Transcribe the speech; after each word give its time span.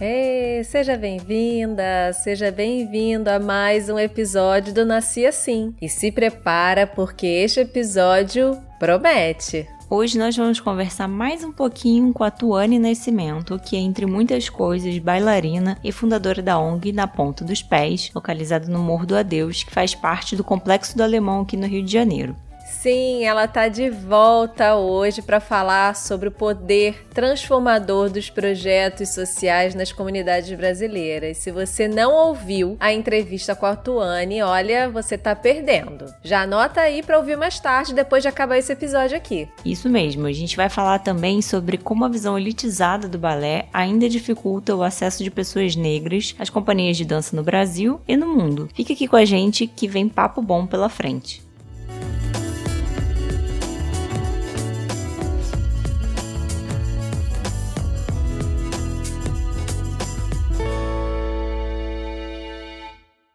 Ei, 0.00 0.64
seja 0.64 0.96
bem-vinda, 0.96 2.10
seja 2.14 2.50
bem-vindo 2.50 3.28
a 3.28 3.38
mais 3.38 3.90
um 3.90 3.98
episódio 3.98 4.72
do 4.72 4.86
Nasci 4.86 5.26
Assim. 5.26 5.74
E 5.78 5.90
se 5.90 6.10
prepara 6.10 6.86
porque 6.86 7.26
este 7.26 7.60
episódio 7.60 8.56
promete. 8.78 9.68
Hoje 9.90 10.18
nós 10.18 10.34
vamos 10.34 10.58
conversar 10.58 11.06
mais 11.06 11.44
um 11.44 11.52
pouquinho 11.52 12.14
com 12.14 12.24
a 12.24 12.30
Tuane 12.30 12.78
Nascimento, 12.78 13.58
que 13.58 13.76
é, 13.76 13.78
entre 13.78 14.06
muitas 14.06 14.48
coisas, 14.48 14.96
bailarina 14.96 15.76
e 15.84 15.92
fundadora 15.92 16.40
da 16.40 16.58
ONG 16.58 16.92
Na 16.92 17.06
Ponta 17.06 17.44
dos 17.44 17.62
Pés, 17.62 18.10
localizada 18.14 18.68
no 18.68 18.78
Morro 18.78 19.04
do 19.04 19.14
Adeus, 19.14 19.64
que 19.64 19.70
faz 19.70 19.94
parte 19.94 20.34
do 20.34 20.42
Complexo 20.42 20.96
do 20.96 21.02
Alemão 21.02 21.42
aqui 21.42 21.58
no 21.58 21.66
Rio 21.66 21.84
de 21.84 21.92
Janeiro. 21.92 22.34
Sim, 22.80 23.24
ela 23.26 23.44
está 23.44 23.68
de 23.68 23.90
volta 23.90 24.74
hoje 24.74 25.20
para 25.20 25.38
falar 25.38 25.94
sobre 25.94 26.30
o 26.30 26.32
poder 26.32 27.06
transformador 27.12 28.08
dos 28.08 28.30
projetos 28.30 29.10
sociais 29.10 29.74
nas 29.74 29.92
comunidades 29.92 30.50
brasileiras. 30.56 31.36
Se 31.36 31.50
você 31.50 31.86
não 31.86 32.14
ouviu 32.14 32.78
a 32.80 32.90
entrevista 32.90 33.54
com 33.54 33.66
a 33.66 33.76
Tuane, 33.76 34.40
olha, 34.40 34.88
você 34.88 35.16
está 35.16 35.36
perdendo. 35.36 36.06
Já 36.24 36.44
anota 36.44 36.80
aí 36.80 37.02
para 37.02 37.18
ouvir 37.18 37.36
mais 37.36 37.60
tarde, 37.60 37.92
depois 37.92 38.22
de 38.22 38.28
acabar 38.30 38.56
esse 38.56 38.72
episódio 38.72 39.14
aqui. 39.14 39.46
Isso 39.62 39.90
mesmo, 39.90 40.26
a 40.26 40.32
gente 40.32 40.56
vai 40.56 40.70
falar 40.70 41.00
também 41.00 41.42
sobre 41.42 41.76
como 41.76 42.06
a 42.06 42.08
visão 42.08 42.38
elitizada 42.38 43.06
do 43.06 43.18
balé 43.18 43.68
ainda 43.74 44.08
dificulta 44.08 44.74
o 44.74 44.82
acesso 44.82 45.22
de 45.22 45.30
pessoas 45.30 45.76
negras 45.76 46.34
às 46.38 46.48
companhias 46.48 46.96
de 46.96 47.04
dança 47.04 47.36
no 47.36 47.42
Brasil 47.42 48.00
e 48.08 48.16
no 48.16 48.34
mundo. 48.34 48.70
Fique 48.72 48.94
aqui 48.94 49.06
com 49.06 49.16
a 49.16 49.24
gente 49.26 49.66
que 49.66 49.86
vem 49.86 50.08
papo 50.08 50.40
bom 50.40 50.66
pela 50.66 50.88
frente. 50.88 51.49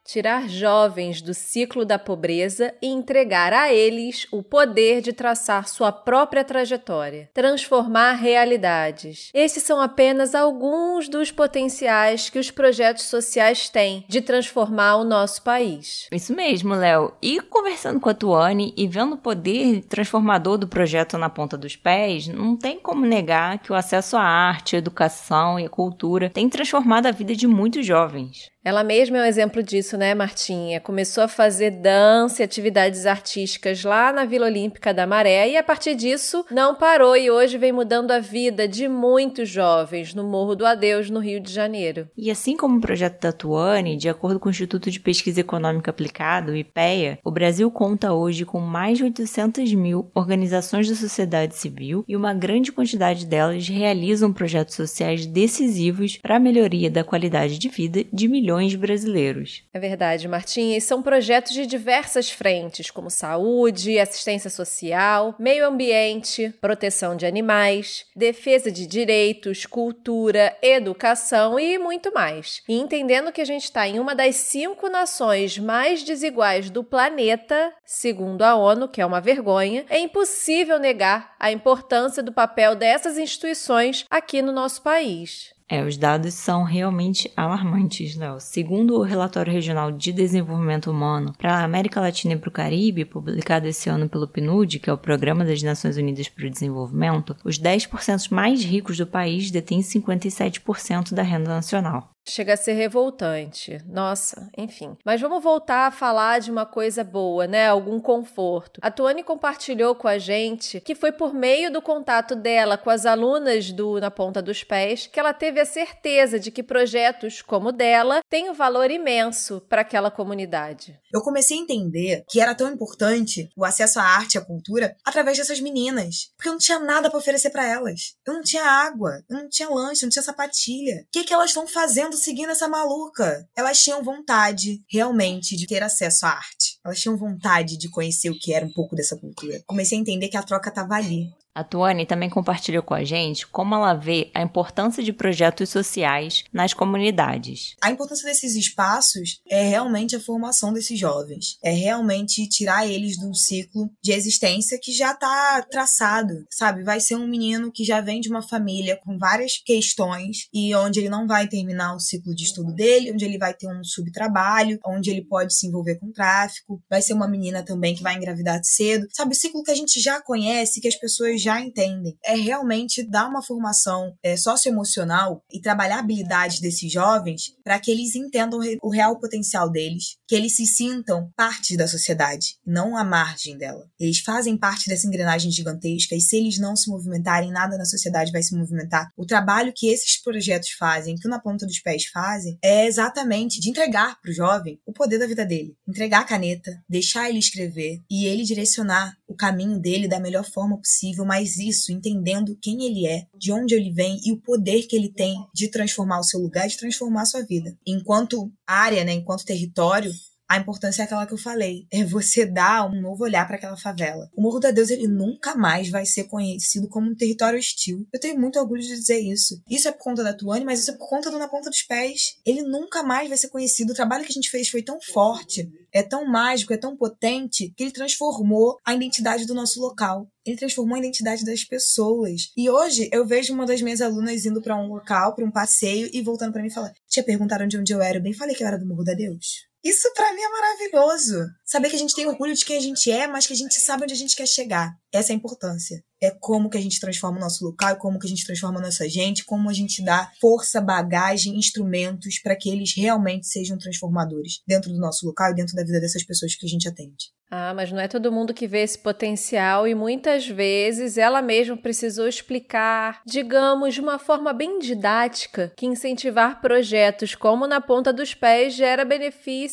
Tirar 0.05 0.47
jovens 0.47 1.19
do 1.19 1.33
ciclo 1.33 1.83
da 1.83 1.97
pobreza 1.97 2.73
e 2.79 2.87
entregar 2.87 3.51
a 3.51 3.73
eles 3.73 4.27
o 4.31 4.43
poder 4.43 5.01
de 5.01 5.11
traçar 5.11 5.67
sua 5.67 5.91
própria 5.91 6.43
trajetória, 6.43 7.27
transformar 7.33 8.13
realidades. 8.13 9.31
Esses 9.33 9.63
são 9.63 9.81
apenas 9.81 10.35
alguns 10.35 11.09
dos 11.09 11.31
potenciais 11.31 12.29
que 12.29 12.37
os 12.37 12.51
projetos 12.51 13.05
sociais 13.05 13.67
têm 13.67 14.05
de 14.07 14.21
transformar 14.21 14.97
o 14.97 15.03
nosso 15.03 15.41
país. 15.41 16.07
Isso 16.11 16.35
mesmo, 16.35 16.75
Léo. 16.75 17.13
E 17.21 17.41
conversando 17.41 17.99
com 17.99 18.09
a 18.09 18.13
Tuane 18.13 18.73
e 18.77 18.87
vendo 18.87 19.13
o 19.15 19.17
poder 19.17 19.83
transformador 19.85 20.59
do 20.59 20.67
projeto 20.67 21.17
na 21.17 21.29
ponta 21.29 21.57
dos 21.57 21.75
pés, 21.75 22.27
não 22.27 22.55
tem 22.55 22.79
como 22.79 23.05
negar 23.05 23.57
que 23.57 23.71
o 23.71 23.75
acesso 23.75 24.15
à 24.15 24.21
arte, 24.21 24.75
à 24.75 24.79
educação 24.79 25.59
e 25.59 25.65
à 25.65 25.69
cultura 25.69 26.29
tem 26.29 26.47
transformado 26.47 27.07
a 27.07 27.11
vida 27.11 27.35
de 27.35 27.47
muitos 27.47 27.83
jovens. 27.85 28.53
Ela 28.65 28.83
mesma 28.83 29.19
é 29.19 29.21
um 29.21 29.25
exemplo 29.25 29.61
disso, 29.61 29.94
né, 29.97 30.15
Martinha? 30.15 30.79
Começou 30.79 31.23
a 31.23 31.27
fazer 31.27 31.69
dança 31.69 32.41
e 32.41 32.45
atividades 32.45 33.05
artísticas 33.05 33.83
lá 33.83 34.11
na 34.11 34.25
Vila 34.25 34.47
Olímpica 34.47 34.93
da 34.93 35.05
Maré 35.05 35.49
e 35.49 35.57
a 35.57 35.63
partir 35.63 35.95
disso 35.95 36.45
não 36.49 36.73
parou 36.73 37.15
e 37.15 37.29
hoje 37.29 37.57
vem 37.57 37.71
mudando 37.71 38.11
a 38.11 38.19
vida 38.19 38.67
de 38.67 38.87
muitos 38.87 39.47
jovens 39.47 40.13
no 40.13 40.23
Morro 40.23 40.55
do 40.55 40.65
Adeus, 40.65 41.09
no 41.09 41.19
Rio 41.19 41.39
de 41.39 41.51
Janeiro. 41.51 42.07
E 42.17 42.31
assim 42.31 42.57
como 42.57 42.77
o 42.77 42.81
projeto 42.81 43.21
da 43.21 43.31
Tuane, 43.31 43.97
de 43.97 44.09
acordo 44.09 44.39
com 44.39 44.47
o 44.47 44.51
Instituto 44.51 44.89
de 44.89 44.99
Pesquisa 44.99 45.41
Econômica 45.41 45.91
Aplicada, 45.91 46.51
o 46.51 46.55
IPEA, 46.55 47.19
o 47.23 47.31
Brasil 47.31 47.69
conta 47.69 48.13
hoje 48.13 48.45
com 48.45 48.59
mais 48.59 48.97
de 48.97 49.03
800 49.03 49.73
mil 49.73 50.09
organizações 50.15 50.89
da 50.89 50.95
sociedade 50.95 51.55
civil 51.55 52.03
e 52.07 52.15
uma 52.15 52.33
grande 52.33 52.71
quantidade 52.71 53.25
delas 53.25 53.67
realizam 53.67 54.33
projetos 54.33 54.75
sociais 54.75 55.25
decisivos 55.25 56.17
para 56.17 56.37
a 56.37 56.39
melhoria 56.39 56.89
da 56.89 57.03
qualidade 57.03 57.59
de 57.59 57.69
vida 57.69 58.03
de 58.11 58.27
milhões 58.27 58.45
milhões 58.45 58.71
de 58.71 58.77
brasileiros. 58.77 59.63
É 59.73 59.79
verdade, 59.87 60.27
Martim. 60.27 60.73
E 60.73 60.81
são 60.81 61.01
projetos 61.01 61.53
de 61.53 61.65
diversas 61.65 62.29
frentes, 62.29 62.89
como 62.89 63.09
saúde, 63.09 63.99
assistência 63.99 64.49
social, 64.49 65.35
meio 65.37 65.67
ambiente, 65.67 66.53
proteção 66.59 67.15
de 67.15 67.25
animais, 67.25 68.05
defesa 68.15 68.71
de 68.71 68.87
direitos, 68.87 69.65
cultura, 69.65 70.57
educação 70.61 71.59
e 71.59 71.77
muito 71.77 72.11
mais. 72.13 72.63
E 72.67 72.75
entendendo 72.75 73.31
que 73.31 73.41
a 73.41 73.45
gente 73.45 73.65
está 73.65 73.87
em 73.87 73.99
uma 73.99 74.15
das 74.15 74.35
cinco 74.35 74.89
nações 74.89 75.57
mais 75.59 76.03
desiguais 76.03 76.69
do 76.69 76.83
planeta, 76.83 77.71
segundo 77.85 78.41
a 78.41 78.55
ONU, 78.55 78.87
que 78.87 79.01
é 79.01 79.05
uma 79.05 79.21
vergonha, 79.21 79.85
é 79.89 79.99
impossível 79.99 80.79
negar 80.79 81.35
a 81.39 81.51
importância 81.51 82.23
do 82.23 82.33
papel 82.33 82.75
dessas 82.75 83.17
instituições 83.17 84.05
aqui 84.09 84.41
no 84.41 84.51
nosso 84.51 84.81
país. 84.81 85.54
É, 85.67 85.83
os 85.83 85.97
dados 85.97 86.35
são 86.35 86.63
realmente 86.63 87.31
alarmantes, 87.35 88.15
Léo. 88.15 88.39
Segundo 88.39 88.99
o 88.99 89.01
relatório 89.01 89.51
regional 89.51 89.91
de 89.91 90.13
desenvolvimento 90.13 90.91
humano 90.91 91.33
para 91.37 91.55
a 91.55 91.63
América 91.63 91.99
Latina 91.99 92.35
e 92.35 92.37
para 92.37 92.49
o 92.49 92.51
Caribe, 92.51 93.03
publicado 93.03 93.67
esse 93.67 93.89
ano 93.89 94.07
pelo 94.07 94.27
PNUD, 94.27 94.77
que 94.79 94.89
é 94.91 94.93
o 94.93 94.97
Programa 94.97 95.43
das 95.43 95.63
Nações 95.63 95.97
Unidas 95.97 96.29
para 96.29 96.45
o 96.45 96.49
Desenvolvimento, 96.49 97.35
os 97.43 97.59
10% 97.59 98.31
mais 98.31 98.63
ricos 98.63 98.97
do 98.97 99.07
país 99.07 99.49
detêm 99.49 99.79
57% 99.79 101.13
da 101.13 101.23
renda 101.23 101.49
nacional. 101.49 102.14
Chega 102.27 102.53
a 102.53 102.57
ser 102.57 102.73
revoltante. 102.73 103.79
Nossa, 103.85 104.49
enfim. 104.57 104.97
Mas 105.05 105.21
vamos 105.21 105.43
voltar 105.43 105.87
a 105.87 105.91
falar 105.91 106.39
de 106.39 106.49
uma 106.49 106.65
coisa 106.65 107.03
boa, 107.03 107.45
né? 107.45 107.67
Algum 107.67 107.99
conforto. 107.99 108.79
A 108.81 108.89
Tuane 108.89 109.23
compartilhou 109.23 109.93
com 109.93 110.07
a 110.07 110.17
gente 110.17 110.81
que 110.81 110.95
foi 110.95 111.11
por 111.11 111.33
meio 111.33 111.71
do 111.71 111.81
contato 111.81 112.35
dela 112.35 112.77
com 112.77 112.89
as 112.89 113.05
alunas 113.05 113.71
do 113.71 113.99
Na 113.99 114.09
Ponta 114.09 114.41
dos 114.41 114.63
Pés 114.63 115.07
que 115.07 115.19
ela 115.19 115.33
teve 115.33 115.59
a 115.59 115.65
certeza 115.65 116.39
de 116.39 116.49
que 116.49 116.63
projetos 116.63 117.41
como 117.41 117.69
o 117.69 117.71
dela 117.71 118.21
têm 118.29 118.49
um 118.49 118.53
valor 118.53 118.89
imenso 118.89 119.61
para 119.69 119.81
aquela 119.81 120.09
comunidade. 120.09 120.99
Eu 121.13 121.21
comecei 121.21 121.57
a 121.57 121.61
entender 121.61 122.25
que 122.29 122.41
era 122.41 122.55
tão 122.55 122.71
importante 122.71 123.49
o 123.55 123.63
acesso 123.63 123.99
à 123.99 124.03
arte 124.03 124.35
e 124.35 124.37
à 124.37 124.41
cultura 124.41 124.97
através 125.05 125.37
dessas 125.37 125.61
meninas, 125.61 126.31
porque 126.35 126.49
eu 126.49 126.53
não 126.53 126.59
tinha 126.59 126.79
nada 126.79 127.09
para 127.09 127.19
oferecer 127.19 127.51
para 127.51 127.65
elas. 127.65 128.15
Eu 128.25 128.33
não 128.33 128.41
tinha 128.41 128.63
água, 128.63 129.23
eu 129.29 129.37
não 129.37 129.49
tinha 129.49 129.69
lanche, 129.69 130.03
eu 130.03 130.07
não 130.07 130.11
tinha 130.11 130.23
sapatilha. 130.23 131.03
O 131.03 131.07
que, 131.11 131.23
que 131.23 131.33
elas 131.33 131.51
estão 131.51 131.67
fazendo 131.67 132.14
seguindo 132.15 132.51
essa 132.51 132.67
maluca. 132.67 133.47
Elas 133.55 133.81
tinham 133.81 134.03
vontade, 134.03 134.83
realmente, 134.89 135.55
de 135.55 135.67
ter 135.67 135.83
acesso 135.83 136.25
à 136.25 136.29
arte. 136.29 136.79
Elas 136.83 136.99
tinham 136.99 137.17
vontade 137.17 137.77
de 137.77 137.89
conhecer 137.89 138.29
o 138.29 138.39
que 138.39 138.53
era 138.53 138.65
um 138.65 138.73
pouco 138.73 138.95
dessa 138.95 139.17
cultura. 139.17 139.61
Comecei 139.65 139.97
a 139.97 140.01
entender 140.01 140.29
que 140.29 140.37
a 140.37 140.43
troca 140.43 140.69
estava 140.69 140.95
ali. 140.95 141.29
A 141.55 141.63
Tuane 141.63 142.05
também 142.05 142.29
compartilhou 142.29 142.83
com 142.83 142.93
a 142.93 143.05
gente 143.05 143.47
como 143.47 143.73
ela 143.73 143.93
vê 143.93 144.29
a 144.33 144.41
importância 144.41 145.01
de 145.01 145.13
projetos 145.13 145.69
sociais 145.69 146.43
nas 146.51 146.73
comunidades. 146.73 147.77
A 147.81 147.89
importância 147.89 148.27
desses 148.27 148.55
espaços 148.55 149.39
é 149.49 149.63
realmente 149.63 150.17
a 150.17 150.19
formação 150.19 150.73
desses 150.73 150.99
jovens, 150.99 151.57
é 151.63 151.71
realmente 151.71 152.45
tirar 152.49 152.85
eles 152.85 153.13
de 153.13 153.25
um 153.25 153.33
ciclo 153.33 153.89
de 154.03 154.11
existência 154.11 154.77
que 154.81 154.91
já 154.91 155.13
está 155.13 155.61
traçado, 155.71 156.45
sabe? 156.49 156.83
Vai 156.83 156.99
ser 156.99 157.15
um 157.15 157.25
menino 157.25 157.71
que 157.71 157.85
já 157.85 158.01
vem 158.01 158.19
de 158.19 158.27
uma 158.27 158.41
família 158.41 158.99
com 159.01 159.17
várias 159.17 159.53
questões 159.57 160.49
e 160.53 160.75
onde 160.75 160.99
ele 160.99 161.09
não 161.09 161.25
vai 161.25 161.47
terminar 161.47 161.95
o 161.95 162.01
ciclo 162.01 162.35
de 162.35 162.43
estudo 162.43 162.73
dele, 162.73 163.13
onde 163.13 163.23
ele 163.23 163.37
vai 163.37 163.53
ter 163.53 163.67
um 163.67 163.81
subtrabalho, 163.81 164.77
onde 164.85 165.09
ele 165.09 165.23
pode 165.23 165.55
se 165.55 165.67
envolver 165.67 165.95
com 165.99 166.11
tráfico, 166.11 166.83
vai 166.89 167.01
ser 167.01 167.13
uma 167.13 167.29
menina 167.29 167.63
também 167.63 167.95
que 167.95 168.03
vai 168.03 168.15
engravidar 168.15 168.59
cedo, 168.61 169.07
sabe? 169.13 169.31
O 169.31 169.39
ciclo 169.39 169.63
que 169.63 169.71
a 169.71 169.75
gente 169.75 170.01
já 170.01 170.21
conhece, 170.21 170.81
que 170.81 170.89
as 170.89 170.99
pessoas 170.99 171.44
já 171.45 171.61
entendem. 171.61 172.17
É 172.25 172.35
realmente 172.35 173.07
dar 173.07 173.27
uma 173.27 173.43
formação 173.43 174.13
é, 174.23 174.35
socioemocional 174.35 175.43
e 175.51 175.61
trabalhar 175.61 175.99
habilidades 175.99 176.59
desses 176.59 176.91
jovens 176.91 177.53
para 177.63 177.79
que 177.79 177.91
eles 177.91 178.15
entendam 178.15 178.59
o 178.81 178.89
real 178.89 179.19
potencial 179.19 179.69
deles, 179.69 180.17
que 180.27 180.35
eles 180.35 180.55
se 180.55 180.65
sintam 180.65 181.29
parte 181.35 181.77
da 181.77 181.87
sociedade, 181.87 182.57
não 182.65 182.97
à 182.97 183.03
margem 183.03 183.57
dela. 183.57 183.85
Eles 183.99 184.19
fazem 184.19 184.57
parte 184.57 184.89
dessa 184.89 185.07
engrenagem 185.07 185.51
gigantesca 185.51 186.15
e 186.15 186.21
se 186.21 186.35
eles 186.35 186.57
não 186.57 186.75
se 186.75 186.89
movimentarem, 186.89 187.51
nada 187.51 187.77
na 187.77 187.85
sociedade 187.85 188.31
vai 188.31 188.41
se 188.41 188.55
movimentar. 188.55 189.09
O 189.15 189.25
trabalho 189.25 189.73
que 189.75 189.87
esses 189.87 190.21
projetos 190.21 190.71
fazem, 190.71 191.15
que 191.15 191.27
o 191.27 191.29
Na 191.29 191.39
Ponta 191.39 191.65
dos 191.65 191.79
Pés 191.79 192.05
fazem, 192.07 192.57
é 192.63 192.87
exatamente 192.87 193.59
de 193.59 193.69
entregar 193.69 194.19
para 194.19 194.31
o 194.31 194.33
jovem 194.33 194.79
o 194.85 194.91
poder 194.91 195.19
da 195.19 195.27
vida 195.27 195.45
dele. 195.45 195.75
Entregar 195.87 196.21
a 196.21 196.25
caneta, 196.25 196.71
deixar 196.89 197.29
ele 197.29 197.39
escrever 197.39 198.01
e 198.09 198.25
ele 198.25 198.43
direcionar 198.43 199.15
o 199.27 199.35
caminho 199.35 199.79
dele 199.79 200.07
da 200.07 200.19
melhor 200.19 200.45
forma 200.45 200.77
possível, 200.77 201.25
mas 201.25 201.34
isso 201.41 201.91
entendendo 201.91 202.57
quem 202.61 202.85
ele 202.85 203.07
é, 203.07 203.27
de 203.35 203.51
onde 203.51 203.75
ele 203.75 203.91
vem 203.91 204.19
e 204.23 204.31
o 204.31 204.37
poder 204.37 204.83
que 204.83 204.95
ele 204.95 205.09
tem 205.09 205.35
de 205.53 205.69
transformar 205.69 206.19
o 206.19 206.23
seu 206.23 206.39
lugar, 206.39 206.67
de 206.67 206.77
transformar 206.77 207.23
a 207.23 207.25
sua 207.25 207.41
vida. 207.43 207.77
Enquanto 207.85 208.51
área, 208.65 209.03
né, 209.03 209.13
enquanto 209.13 209.45
território, 209.45 210.11
a 210.47 210.57
importância 210.57 211.01
é 211.01 211.05
aquela 211.05 211.25
que 211.25 211.33
eu 211.33 211.37
falei. 211.37 211.87
É 211.91 212.03
você 212.03 212.45
dar 212.45 212.89
um 212.89 213.01
novo 213.01 213.23
olhar 213.23 213.45
para 213.47 213.55
aquela 213.55 213.77
favela. 213.77 214.29
O 214.35 214.41
Morro 214.41 214.59
da 214.59 214.71
Deus, 214.71 214.89
ele 214.89 215.07
nunca 215.07 215.55
mais 215.55 215.89
vai 215.89 216.05
ser 216.05 216.25
conhecido 216.25 216.87
como 216.87 217.09
um 217.09 217.15
território 217.15 217.57
hostil. 217.57 218.07
Eu 218.13 218.19
tenho 218.19 218.39
muito 218.39 218.59
orgulho 218.59 218.81
de 218.81 218.87
dizer 218.87 219.19
isso. 219.19 219.61
Isso 219.69 219.87
é 219.87 219.91
por 219.91 220.03
conta 220.03 220.23
da 220.23 220.33
Tuane, 220.33 220.65
mas 220.65 220.79
isso 220.79 220.91
é 220.91 220.97
por 220.97 221.09
conta 221.09 221.31
do 221.31 221.39
Na 221.39 221.47
Ponta 221.47 221.69
dos 221.69 221.81
Pés. 221.81 222.35
Ele 222.45 222.61
nunca 222.61 223.03
mais 223.03 223.27
vai 223.27 223.37
ser 223.37 223.49
conhecido. 223.49 223.91
O 223.91 223.95
trabalho 223.95 224.23
que 224.23 224.31
a 224.31 224.33
gente 224.33 224.49
fez 224.49 224.69
foi 224.69 224.81
tão 224.83 224.99
forte, 225.01 225.69
é 225.91 226.03
tão 226.03 226.25
mágico, 226.25 226.73
é 226.73 226.77
tão 226.77 226.95
potente, 226.95 227.73
que 227.75 227.83
ele 227.83 227.91
transformou 227.91 228.77
a 228.85 228.93
identidade 228.93 229.45
do 229.45 229.53
nosso 229.53 229.79
local. 229.79 230.27
Ele 230.45 230.57
transformou 230.57 230.95
a 230.95 230.99
identidade 230.99 231.43
das 231.43 231.63
pessoas. 231.63 232.51
E 232.55 232.69
hoje 232.69 233.09
eu 233.11 233.25
vejo 233.25 233.53
uma 233.53 233.65
das 233.65 233.81
minhas 233.81 233.99
alunas 234.01 234.45
indo 234.45 234.61
para 234.61 234.77
um 234.77 234.87
local, 234.87 235.33
para 235.33 235.45
um 235.45 235.51
passeio 235.51 236.09
e 236.13 236.21
voltando 236.21 236.53
para 236.53 236.61
mim 236.61 236.67
e 236.67 236.73
falar: 236.73 236.93
"Tinha 237.09 237.23
perguntaram 237.23 237.67
de 237.67 237.77
onde 237.77 237.93
eu 237.93 238.01
era, 238.01 238.19
eu 238.19 238.21
bem 238.21 238.33
falei 238.33 238.55
que 238.55 238.63
eu 238.63 238.67
era 238.67 238.77
do 238.77 238.85
Morro 238.85 239.03
da 239.03 239.13
Deus". 239.13 239.65
Isso 239.85 240.11
para 240.15 240.33
mim 240.33 240.41
é 240.41 240.49
maravilhoso. 240.49 241.45
Saber 241.63 241.91
que 241.91 241.95
a 241.95 241.99
gente 241.99 242.15
tem 242.15 242.25
orgulho 242.25 242.55
de 242.55 242.65
quem 242.65 242.75
a 242.75 242.81
gente 242.81 243.11
é, 243.11 243.27
mas 243.27 243.45
que 243.45 243.53
a 243.53 243.55
gente 243.55 243.75
sabe 243.75 244.01
onde 244.01 244.15
a 244.15 244.17
gente 244.17 244.35
quer 244.35 244.47
chegar. 244.47 244.97
Essa 245.13 245.31
é 245.31 245.33
a 245.33 245.37
importância. 245.37 246.03
É 246.19 246.31
como 246.31 246.71
que 246.71 246.77
a 246.77 246.81
gente 246.81 246.99
transforma 246.99 247.37
o 247.37 247.39
nosso 247.39 247.63
local, 247.63 247.89
é 247.91 247.95
como 247.95 248.17
que 248.17 248.25
a 248.25 248.29
gente 248.29 248.45
transforma 248.47 248.79
a 248.79 248.81
nossa 248.81 249.07
gente, 249.07 249.45
como 249.45 249.69
a 249.69 249.73
gente 249.73 250.03
dá 250.03 250.31
força, 250.41 250.81
bagagem, 250.81 251.55
instrumentos 251.55 252.39
para 252.39 252.55
que 252.55 252.67
eles 252.67 252.95
realmente 252.97 253.45
sejam 253.45 253.77
transformadores 253.77 254.63
dentro 254.67 254.91
do 254.91 254.97
nosso 254.97 255.23
local 255.25 255.51
e 255.51 255.55
dentro 255.55 255.75
da 255.75 255.83
vida 255.83 256.01
dessas 256.01 256.23
pessoas 256.23 256.55
que 256.55 256.65
a 256.65 256.69
gente 256.69 256.87
atende. 256.87 257.35
Ah, 257.49 257.73
mas 257.75 257.91
não 257.91 257.99
é 257.99 258.07
todo 258.07 258.31
mundo 258.31 258.53
que 258.53 258.67
vê 258.67 258.81
esse 258.81 258.97
potencial 258.97 259.87
e 259.87 259.93
muitas 259.93 260.47
vezes 260.47 261.17
ela 261.17 261.41
mesma 261.41 261.77
precisou 261.77 262.27
explicar, 262.27 263.21
digamos, 263.25 263.93
de 263.93 264.01
uma 264.01 264.17
forma 264.17 264.51
bem 264.51 264.79
didática, 264.79 265.71
que 265.77 265.85
incentivar 265.85 266.59
projetos 266.59 267.35
como 267.35 267.67
na 267.67 267.79
ponta 267.79 268.11
dos 268.11 268.33
pés 268.33 268.73
gera 268.73 269.05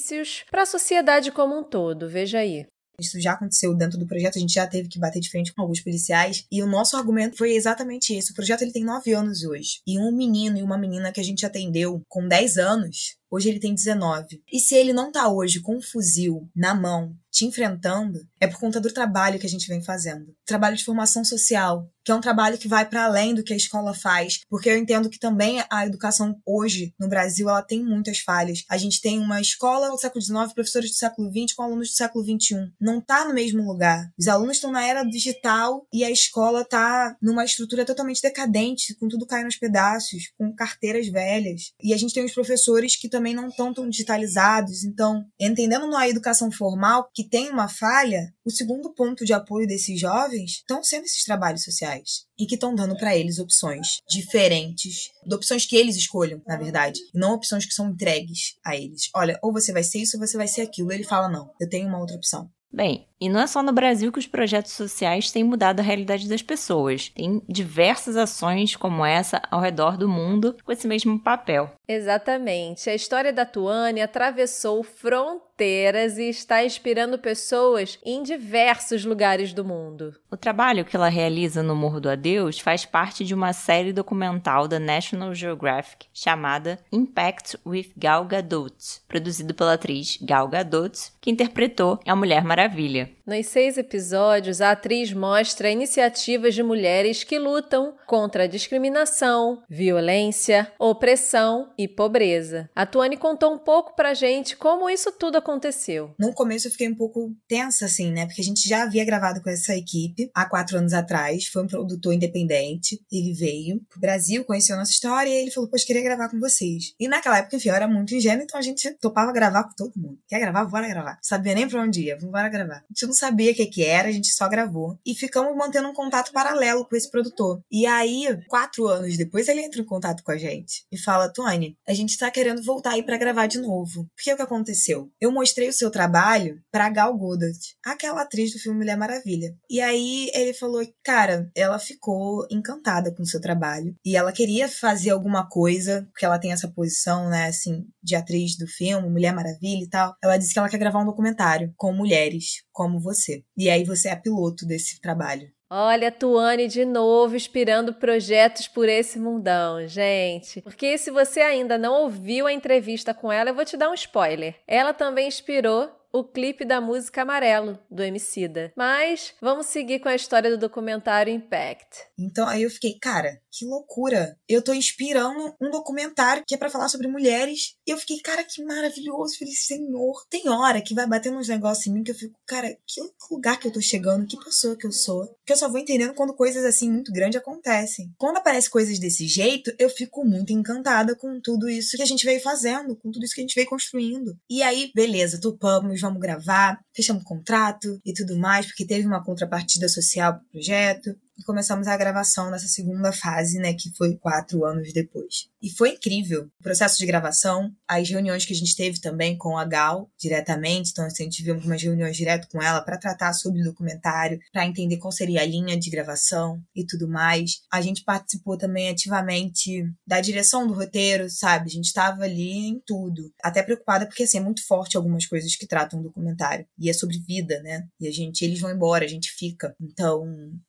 benefícios 0.03 0.45
para 0.51 0.63
a 0.63 0.67
sociedade 0.67 1.31
como 1.31 1.59
um 1.59 1.63
todo. 1.63 2.09
Veja 2.09 2.39
aí. 2.39 2.67
Isso 3.01 3.21
já 3.21 3.33
aconteceu 3.33 3.75
dentro 3.75 3.99
do 3.99 4.07
projeto, 4.07 4.37
a 4.37 4.41
gente 4.41 4.53
já 4.53 4.67
teve 4.67 4.89
que 4.89 4.99
bater 4.99 5.19
de 5.19 5.31
frente 5.31 5.53
com 5.53 5.63
alguns 5.63 5.81
policiais. 5.81 6.45
E 6.53 6.63
o 6.63 6.67
nosso 6.67 6.97
argumento 6.97 7.37
foi 7.37 7.53
exatamente 7.53 8.15
esse. 8.15 8.33
O 8.33 8.35
projeto 8.35 8.63
ele 8.63 8.73
tem 8.73 8.85
nove 8.85 9.13
anos 9.13 9.43
hoje. 9.45 9.81
E 9.87 9.99
um 9.99 10.13
menino 10.13 10.59
e 10.59 10.63
uma 10.63 10.79
menina 10.79 11.11
que 11.11 11.21
a 11.21 11.25
gente 11.25 11.47
atendeu 11.47 12.03
com 12.09 12.29
10 12.29 12.59
anos, 12.59 13.17
hoje 13.33 13.49
ele 13.49 13.59
tem 13.59 13.75
19. 13.75 14.43
E 14.53 14.61
se 14.61 14.75
ele 14.75 14.93
não 14.93 15.11
tá 15.11 15.29
hoje 15.29 15.61
com 15.61 15.77
um 15.77 15.83
fuzil 15.83 16.51
na 16.55 16.75
mão, 16.75 17.17
te 17.33 17.47
enfrentando, 17.47 18.21
é 18.39 18.47
por 18.47 18.61
conta 18.61 18.79
do 18.79 18.93
trabalho 18.93 19.39
que 19.39 19.47
a 19.47 19.49
gente 19.49 19.67
vem 19.67 19.83
fazendo. 19.83 20.37
Trabalho 20.45 20.77
de 20.77 20.85
formação 20.85 21.25
social, 21.25 21.91
que 22.05 22.11
é 22.11 22.15
um 22.15 22.21
trabalho 22.21 22.59
que 22.59 22.69
vai 22.69 22.87
para 22.87 23.05
além 23.05 23.35
do 23.35 23.43
que 23.43 23.55
a 23.55 23.57
escola 23.57 23.95
faz, 23.95 24.41
porque 24.51 24.69
eu 24.69 24.77
entendo 24.77 25.09
que 25.09 25.19
também 25.19 25.65
a 25.71 25.87
educação 25.87 26.39
hoje 26.45 26.93
no 27.01 27.09
Brasil 27.09 27.49
ela 27.49 27.63
tem 27.63 27.83
muitas 27.83 28.19
falhas. 28.19 28.65
A 28.69 28.77
gente 28.77 29.01
tem 29.01 29.19
uma 29.19 29.41
escola 29.41 29.89
do 29.89 29.99
século 29.99 30.23
XIX, 30.23 30.53
professores 30.53 30.91
do 30.91 30.97
século 30.97 31.31
XX 31.31 31.55
com 31.55 31.63
alunos 31.63 31.89
do 31.89 31.95
século 31.95 32.25
XXI. 32.25 32.71
Não 32.79 32.99
está 32.99 33.25
no 33.25 33.33
mesmo 33.33 33.65
lugar. 33.65 34.11
Os 34.19 34.29
alunos 34.29 34.57
estão 34.57 34.71
na 34.71 34.87
era 34.87 35.03
digital 35.03 35.87
e 35.93 36.05
a 36.05 36.11
escola 36.11 36.63
está 36.63 37.17
numa 37.23 37.45
estrutura 37.45 37.85
totalmente 37.85 38.21
decadente, 38.21 38.95
com 38.97 39.09
tudo 39.09 39.27
caindo 39.27 39.47
aos 39.47 39.57
pedaços, 39.57 40.33
com 40.37 40.55
carteiras 40.55 41.09
velhas. 41.09 41.73
E 41.83 41.95
a 41.95 41.97
gente 41.97 42.13
tem 42.13 42.25
os 42.25 42.35
professores 42.35 42.97
que 42.97 43.09
também 43.09 43.22
não 43.23 43.49
estão 43.49 43.73
tão 43.73 43.89
digitalizados. 43.89 44.85
Então, 44.85 45.25
entendendo 45.41 45.87
na 45.89 46.09
educação 46.09 46.51
formal 46.51 47.09
que 47.15 47.29
tem 47.29 47.49
uma 47.51 47.69
falha, 47.69 48.33
o 48.45 48.51
segundo 48.51 48.93
ponto 48.93 49.25
de 49.25 49.33
apoio 49.33 49.67
desses 49.67 50.01
jovens 50.01 50.59
estão 50.59 50.83
sendo 50.83 51.05
esses 51.05 51.25
trabalhos 51.25 51.63
sociais 51.63 52.25
e 52.39 52.47
que 52.47 52.55
estão 52.55 52.75
dando 52.75 52.97
para 52.97 53.17
eles 53.17 53.39
opções 53.39 53.99
diferentes, 54.09 55.11
opções 55.33 55.65
que 55.65 55.77
eles 55.77 55.97
escolham, 55.97 56.43
na 56.47 56.57
verdade, 56.57 56.99
e 57.15 57.19
não 57.19 57.35
opções 57.35 57.65
que 57.65 57.75
são 57.75 57.91
entregues 57.91 58.57
a 58.65 58.77
eles. 58.77 59.11
Olha, 59.15 59.39
ou 59.43 59.53
você 59.53 59.73
vai 59.73 59.85
ser 59.85 59.99
isso 59.99 60.17
ou 60.17 60.27
você 60.27 60.37
vai 60.37 60.49
ser 60.49 60.63
aquilo. 60.63 60.91
Ele 60.93 61.05
fala 61.05 61.29
não, 61.29 61.51
eu 61.61 61.69
tenho 61.69 61.87
uma 61.87 62.01
outra 62.01 62.17
opção. 62.17 62.51
Bem, 62.75 63.07
e 63.21 63.29
não 63.29 63.39
é 63.39 63.47
só 63.47 63.63
no 63.63 63.71
Brasil 63.71 64.11
que 64.11 64.19
os 64.19 64.27
projetos 64.27 64.73
sociais 64.73 65.31
têm 65.31 65.45
mudado 65.45 65.81
a 65.81 65.83
realidade 65.83 66.27
das 66.27 66.41
pessoas. 66.41 67.11
Tem 67.11 67.43
diversas 67.47 68.17
ações 68.17 68.75
como 68.75 69.05
essa 69.05 69.43
ao 69.51 69.61
redor 69.61 69.99
do 69.99 70.09
mundo 70.09 70.57
com 70.65 70.73
esse 70.73 70.89
mesmo 70.89 71.23
papel. 71.23 71.71
Exatamente. 71.93 72.89
A 72.89 72.95
história 72.95 73.33
da 73.33 73.45
Tuane 73.45 74.01
atravessou 74.01 74.83
fronteiras 74.83 76.17
e 76.17 76.29
está 76.29 76.65
inspirando 76.65 77.19
pessoas 77.19 77.99
em 78.05 78.23
diversos 78.23 79.05
lugares 79.05 79.53
do 79.53 79.65
mundo. 79.65 80.15
O 80.31 80.37
trabalho 80.37 80.85
que 80.85 80.97
ela 80.97 81.09
realiza 81.09 81.63
no 81.63 81.77
Morro 81.77 82.01
do 82.01 82.09
Adeus 82.09 82.59
faz 82.59 82.87
parte 82.87 83.25
de 83.25 83.35
uma 83.35 83.53
série 83.53 83.93
documental 83.93 84.67
da 84.67 84.81
National 84.81 85.35
Geographic 85.35 86.07
chamada 86.15 86.79
Impact 86.91 87.59
with 87.67 87.93
Gal 87.97 88.25
Gadot, 88.25 88.75
produzido 89.07 89.53
pela 89.53 89.75
atriz 89.75 90.19
Gal 90.23 90.49
Gadot, 90.49 90.99
que 91.21 91.31
interpretou 91.31 92.01
a 92.07 92.17
Mulher 92.17 92.43
Maravilha. 92.43 93.11
Nos 93.27 93.47
seis 93.47 93.79
episódios, 93.79 94.61
a 94.61 94.73
atriz 94.73 95.13
mostra 95.13 95.71
iniciativas 95.71 96.55
de 96.55 96.63
mulheres 96.63 97.23
que 97.23 97.39
lutam 97.39 97.95
contra 98.07 98.45
a 98.45 98.47
discriminação, 98.49 99.63
violência, 99.69 100.73
opressão 100.79 101.71
e 101.83 101.89
pobreza. 101.89 102.71
A 102.75 102.87
Tuane 102.87 103.17
contou 103.17 103.53
um 103.53 103.59
pouco 103.59 103.95
pra 103.97 104.15
gente 104.15 104.57
como 104.57 104.89
isso 104.89 105.13
tudo 105.13 105.37
aconteceu. 105.37 106.15
No 106.19 106.33
começo 106.33 106.69
eu 106.69 106.71
fiquei 106.73 106.89
um 106.89 106.95
pouco 106.95 107.35
tensa, 107.49 107.87
assim, 107.87 108.13
né? 108.13 108.27
Porque 108.27 108.41
a 108.41 108.45
gente 108.45 108.69
já 108.69 108.85
havia 108.85 109.05
gravado 109.05 109.43
com 109.43 109.51
essa 109.51 109.77
equipe 109.77 110.31
há 110.35 110.45
quatro 110.45 110.79
anos 110.79 110.93
atrás. 110.93 111.47
Foi 111.47 111.63
um 111.63 111.67
produtor 111.67 112.15
independente. 112.15 113.01
Ele 113.11 113.33
veio 113.33 113.81
pro 113.91 114.01
Brasil, 114.01 114.45
conheceu 114.45 114.77
a 114.77 114.79
nossa 114.79 114.93
história 114.93 115.29
e 115.29 115.43
ele 115.43 115.51
falou: 115.51 115.69
Poxa, 115.69 115.87
queria 115.87 116.03
gravar 116.03 116.29
com 116.29 116.39
vocês. 116.39 116.95
E 116.99 117.09
naquela 117.09 117.39
época, 117.39 117.57
enfim, 117.57 117.69
eu 117.69 117.75
era 117.75 117.89
muito 117.89 118.15
ingênuo, 118.15 118.45
então 118.45 118.59
a 118.59 118.63
gente 118.63 118.91
topava 119.01 119.33
gravar 119.33 119.65
com 119.65 119.75
todo 119.75 119.93
mundo. 119.97 120.19
Quer 120.29 120.39
gravar? 120.39 120.65
Bora 120.67 120.89
gravar. 120.89 121.13
Não 121.13 121.23
sabia 121.23 121.55
nem 121.55 121.69
pra 121.69 121.83
onde 121.83 122.03
ia. 122.03 122.19
Vamos 122.19 122.33
gravar. 122.51 122.77
A 122.77 122.85
gente 122.91 123.07
não 123.07 123.13
sabia 123.13 123.53
o 123.53 123.55
que, 123.55 123.67
que 123.67 123.85
era, 123.85 124.09
a 124.09 124.13
gente 124.13 124.29
só 124.29 124.49
gravou. 124.49 124.99
E 125.05 125.15
ficamos 125.15 125.57
mantendo 125.57 125.89
um 125.89 125.95
contato 125.95 126.33
paralelo 126.33 126.87
com 126.87 126.97
esse 126.97 127.11
produtor. 127.11 127.63
E 127.71 127.87
aí, 127.87 128.39
quatro 128.49 128.87
anos 128.87 129.17
depois, 129.17 129.49
ele 129.49 129.63
entra 129.63 129.81
em 129.81 129.85
contato 129.85 130.23
com 130.23 130.33
a 130.33 130.39
gente 130.39 130.85
e 130.91 130.99
fala: 130.99 131.29
Tony, 131.63 131.77
a 131.87 131.95
gente 131.95 132.19
tá 132.19 132.31
querendo 132.31 132.63
voltar 132.63 132.93
aí 132.93 133.03
para 133.03 133.17
gravar 133.17 133.47
de 133.47 133.59
novo. 133.59 134.03
O 134.03 134.09
que 134.17 134.31
aconteceu? 134.31 135.11
Eu 135.21 135.31
mostrei 135.31 135.69
o 135.69 135.73
seu 135.73 135.91
trabalho 135.91 136.61
pra 136.71 136.91
Gal 136.91 137.17
Gadot, 137.17 137.77
aquela 137.85 138.23
atriz 138.23 138.53
do 138.53 138.59
filme 138.59 138.79
Mulher 138.79 138.97
Maravilha. 138.97 139.55
E 139.71 139.81
aí 139.81 140.31
ele 140.35 140.53
falou: 140.53 140.83
cara, 141.05 141.51
ela 141.55 141.79
ficou 141.79 142.47
encantada 142.51 143.15
com 143.15 143.23
o 143.23 143.27
seu 143.27 143.41
trabalho 143.41 143.95
e 144.05 144.17
ela 144.17 144.33
queria 144.33 144.69
fazer 144.69 145.11
alguma 145.11 145.49
coisa, 145.49 146.07
porque 146.13 146.25
ela 146.25 146.39
tem 146.39 146.53
essa 146.53 146.69
posição, 146.69 147.29
né, 147.29 147.47
assim, 147.47 147.85
de 148.03 148.17
atriz 148.17 148.57
do 148.57 148.67
filme, 148.67 149.09
Mulher 149.09 149.35
Maravilha 149.35 149.85
e 149.85 149.89
tal. 149.89 150.15
Ela 150.23 150.37
disse 150.37 150.53
que 150.53 150.59
ela 150.59 150.69
quer 150.69 150.79
gravar 150.79 151.01
um 151.01 151.07
documentário 151.07 151.73
com 151.77 151.93
mulheres 151.93 152.65
como 152.73 153.01
você. 153.01 153.45
E 153.57 153.71
aí 153.71 153.85
você 153.85 154.09
é 154.09 154.17
piloto 154.17 154.67
desse 154.67 155.01
trabalho. 155.01 155.49
Olha 155.75 156.09
a 156.09 156.13
Tuane 156.13 156.69
de 156.69 156.85
novo 156.85 157.35
inspirando 157.35 157.95
projetos 157.95 158.69
por 158.69 158.91
esse 158.91 159.19
mundão, 159.19 159.89
gente. 159.89 160.61
Porque 160.61 160.99
se 160.99 161.11
você 161.11 161.41
ainda 161.41 161.79
não 161.79 162.03
ouviu 162.03 162.47
a 162.47 162.53
entrevista 162.53 163.15
com 163.15 163.33
ela, 163.33 163.49
eu 163.49 163.55
vou 163.55 163.65
te 163.65 163.75
dar 163.75 163.89
um 163.89 163.95
spoiler. 163.95 164.57
Ela 164.69 164.93
também 164.93 165.29
inspirou 165.29 165.91
o 166.13 166.23
clipe 166.23 166.65
da 166.65 166.81
música 166.81 167.23
Amarelo, 167.23 167.79
do 167.91 168.03
Emicida. 168.03 168.73
Mas 168.77 169.33
vamos 169.41 169.67
seguir 169.67 170.01
com 170.01 170.09
a 170.09 170.15
história 170.15 170.51
do 170.51 170.59
documentário 170.59 171.33
Impact. 171.33 172.05
Então 172.19 172.47
aí 172.47 172.63
eu 172.63 172.71
fiquei, 172.71 172.99
cara, 173.01 173.41
que 173.51 173.65
loucura. 173.65 174.37
Eu 174.49 174.63
tô 174.63 174.75
inspirando 174.75 175.55
um 175.61 175.71
documentário 175.71 176.45
que 176.47 176.55
é 176.55 176.59
para 176.59 176.71
falar 176.71 176.89
sobre 176.89 177.09
mulheres. 177.09 177.75
E 177.87 177.91
eu 177.91 177.99
fiquei, 177.99 178.21
cara, 178.21 178.45
que 178.45 178.63
maravilhoso. 178.63 179.39
Falei, 179.39 179.55
senhor. 179.55 180.25
Tem 180.29 180.49
hora 180.49 180.83
que 180.83 180.95
vai 180.95 181.07
batendo 181.07 181.39
uns 181.39 181.49
negócios 181.49 181.87
em 181.87 181.93
mim 181.93 182.03
que 182.03 182.11
eu 182.11 182.15
fico, 182.15 182.39
cara, 182.47 182.77
que 182.87 183.01
lugar 183.31 183.59
que 183.59 183.67
eu 183.67 183.73
tô 183.73 183.81
chegando, 183.81 184.27
que 184.27 184.37
pessoa 184.37 184.77
que 184.77 184.87
eu 184.87 184.93
sou. 184.93 185.35
Que 185.47 185.53
eu 185.53 185.57
só 185.57 185.69
vou 185.69 185.79
entendendo 185.79 186.15
quando 186.15 186.35
coisas 186.35 186.65
assim 186.65 186.91
muito 186.91 187.13
grandes 187.13 187.41
acontecem. 187.41 188.13
Quando 188.19 188.37
aparecem 188.37 188.71
coisas 188.71 188.99
desse 188.99 189.27
jeito, 189.27 189.73
eu 189.79 189.89
fico 189.89 190.25
muito 190.25 190.53
encantada 190.53 191.17
com 191.17 191.41
tudo 191.41 191.69
isso 191.69 191.97
que 191.97 192.03
a 192.03 192.07
gente 192.07 192.25
veio 192.25 192.41
fazendo, 192.41 192.97
com 192.97 193.11
tudo 193.11 193.25
isso 193.25 193.35
que 193.35 193.41
a 193.41 193.45
gente 193.45 193.55
veio 193.55 193.69
construindo. 193.69 194.37
E 194.49 194.63
aí, 194.63 194.91
beleza, 194.95 195.41
topamos, 195.41 196.02
vamos 196.03 196.21
gravar, 196.21 196.79
fechamos 196.95 197.25
contrato 197.25 198.01
e 198.05 198.13
tudo 198.13 198.37
mais, 198.37 198.67
porque 198.67 198.87
teve 198.87 199.07
uma 199.07 199.25
contrapartida 199.25 199.89
social 199.89 200.35
pro 200.35 200.51
projeto 200.51 201.17
e 201.43 201.45
começamos 201.45 201.89
a 201.89 201.97
gravação 201.97 202.51
nessa 202.51 202.69
segunda 202.69 203.13
fase, 203.13 203.59
né, 203.59 203.75
que 203.75 203.91
foi 203.97 204.17
quatro 204.17 204.65
anos 204.65 204.93
depois. 204.93 205.49
E 205.61 205.71
foi 205.71 205.91
incrível 205.91 206.49
o 206.59 206.63
processo 206.63 206.99
de 206.99 207.07
gravação, 207.07 207.71
as 207.87 208.09
reuniões 208.09 208.45
que 208.45 208.53
a 208.53 208.57
gente 208.57 208.77
teve 208.77 209.01
também 209.01 209.37
com 209.37 209.59
a 209.59 209.65
Gal 209.65 210.09
diretamente, 210.19 210.91
então 210.91 211.05
assim, 211.05 211.25
a 211.25 211.27
gente 211.27 211.39
teve 211.39 211.51
algumas 211.51 211.83
reuniões 211.83 212.17
direto 212.17 212.49
com 212.49 212.63
ela 212.63 212.81
para 212.81 212.99
tratar 212.99 213.33
sobre 213.33 213.61
o 213.61 213.65
documentário, 213.65 214.39
para 214.53 214.67
entender 214.67 214.99
qual 214.99 215.13
seria 215.13 215.43
a 215.43 215.47
linha 215.47 215.79
de 215.79 215.91
gravação 215.91 216.63
e 216.75 216.87
tudo 216.87 217.09
mais. 217.09 217.61
A 217.73 217.81
gente 217.81 218.05
participou 218.05 218.57
também 218.57 218.89
ativamente 218.89 219.85
da 220.07 220.21
direção 220.21 220.67
do 220.67 220.75
roteiro, 220.75 221.29
sabe? 221.29 221.67
A 221.67 221.73
gente 221.73 221.87
estava 221.87 222.23
ali 222.23 222.69
em 222.69 222.81
tudo, 222.87 223.33
até 223.43 223.63
preocupada 223.63 224.07
porque 224.07 224.23
assim 224.23 224.39
é 224.39 224.43
muito 224.43 224.65
forte 224.67 224.97
algumas 224.97 225.27
coisas 225.27 225.57
que 225.57 225.67
tratam 225.67 226.01
o 226.01 226.03
documentário 226.05 226.67
e 226.79 226.89
é 226.89 226.93
sobre 226.93 227.19
vida, 227.19 227.61
né? 227.63 227.85
E 228.01 228.07
a 228.07 228.13
gente, 228.13 228.45
eles 228.45 228.61
vão 228.61 228.71
embora, 228.71 229.05
a 229.05 229.09
gente 229.09 229.31
fica. 229.31 229.75
Então, 229.81 230.25